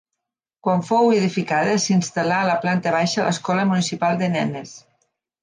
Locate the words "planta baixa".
2.65-3.27